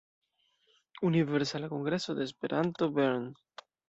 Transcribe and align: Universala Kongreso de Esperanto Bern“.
Universala 1.09 1.69
Kongreso 1.75 2.15
de 2.15 2.23
Esperanto 2.23 2.91
Bern“. 2.91 3.25